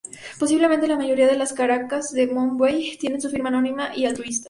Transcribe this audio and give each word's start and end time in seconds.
Posiblemente 0.39 0.87
la 0.87 0.95
mayoría 0.97 1.27
de 1.27 1.37
las 1.37 1.53
carracas 1.53 2.11
de 2.11 2.25
Mombuey 2.25 2.97
tengan 2.97 3.21
su 3.21 3.29
firma 3.29 3.49
anónima 3.49 3.95
y 3.95 4.05
altruista. 4.05 4.39